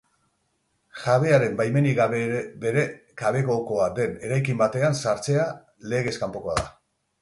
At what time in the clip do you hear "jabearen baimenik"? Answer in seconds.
1.01-1.99